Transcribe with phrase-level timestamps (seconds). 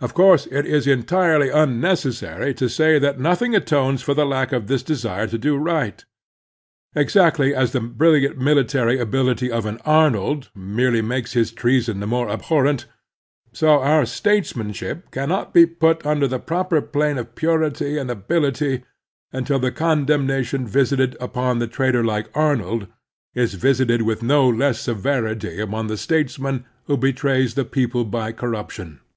[0.00, 4.68] Of course it is entirely tmnecessary to say that nothing atones for the lack of
[4.68, 6.04] this desire to do right.
[6.94, 12.06] Exactly as the brilliant mili tary ability of an Arnold merely makes his treason the
[12.06, 12.86] more abhorrent,
[13.52, 18.84] so our statesmanship cannot be put upon the proper plane of purity and ability
[19.32, 22.86] until the condemnation visited upon a traitor like Arnold
[23.34, 29.00] is visited with no less severity upon the statesman who betrays the people by corruption.